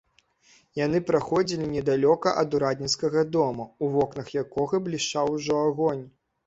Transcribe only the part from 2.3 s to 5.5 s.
ад урадніцкага дома, у вокнах якога блішчаў